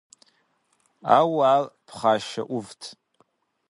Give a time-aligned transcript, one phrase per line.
[1.17, 2.81] Ауэ ар пхъашэ Ӏувт.